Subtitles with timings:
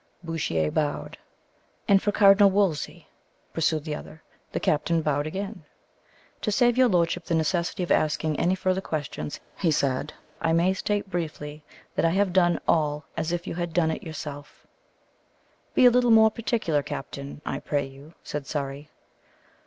[0.23, 1.19] Bouchier bowed.
[1.87, 3.07] "And for Cardinal Wolsey?"
[3.53, 4.23] pursued the other.
[4.51, 5.63] The captain bowed again.
[6.41, 10.11] "To save your lordship the necessity of asking any further questions," he said,
[10.41, 14.01] "I may state briefly that I have done all as if you had done it
[14.01, 14.65] yourself."
[15.75, 18.89] "Be a little more particular, captain, I pray you," said Surrey.